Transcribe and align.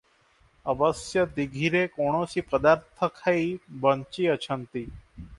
ଅବଶ୍ୟ 0.71 1.25
ଦୀଘିରେ 1.35 1.83
କୌଣସି 1.97 2.43
ପଦାର୍ଥ 2.53 3.09
ଖାଇ 3.19 3.45
ବଞ୍ଚିଅଛନ୍ତି? 3.85 4.83